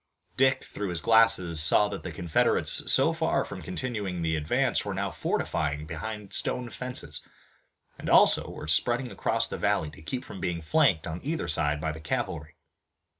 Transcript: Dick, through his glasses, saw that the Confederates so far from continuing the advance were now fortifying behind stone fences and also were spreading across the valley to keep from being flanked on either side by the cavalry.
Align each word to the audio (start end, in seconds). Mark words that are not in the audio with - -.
Dick, 0.35 0.63
through 0.63 0.89
his 0.89 0.99
glasses, 0.99 1.61
saw 1.61 1.87
that 1.89 2.01
the 2.01 2.11
Confederates 2.11 2.91
so 2.91 3.13
far 3.13 3.45
from 3.45 3.61
continuing 3.61 4.19
the 4.23 4.35
advance 4.35 4.83
were 4.83 4.95
now 4.95 5.11
fortifying 5.11 5.85
behind 5.85 6.33
stone 6.33 6.71
fences 6.71 7.21
and 7.99 8.09
also 8.09 8.49
were 8.49 8.67
spreading 8.67 9.11
across 9.11 9.47
the 9.47 9.59
valley 9.59 9.91
to 9.91 10.01
keep 10.01 10.25
from 10.25 10.41
being 10.41 10.59
flanked 10.63 11.05
on 11.05 11.21
either 11.23 11.47
side 11.47 11.79
by 11.79 11.91
the 11.91 12.01
cavalry. 12.01 12.55